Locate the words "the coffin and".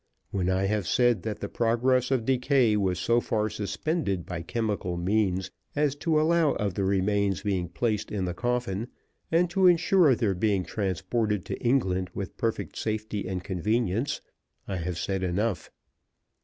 8.25-9.47